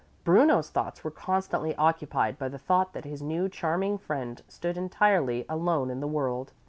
[0.23, 5.45] Bruno's thoughts were constantly occupied by the thought that his new, charming friend stood entirely
[5.47, 6.53] alone in the world.